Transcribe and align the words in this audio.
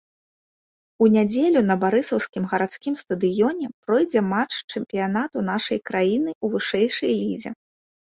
У 1.03 1.09
нядзелю 1.15 1.61
на 1.71 1.75
барысаўскім 1.83 2.49
гарадскім 2.55 2.97
стадыёне 3.03 3.67
пройдзе 3.85 4.21
матч 4.33 4.53
чэмпіянату 4.71 5.37
нашай 5.55 5.79
краіны 5.89 6.31
ў 6.43 6.47
вышэйшай 6.59 7.11
лізе. 7.25 7.59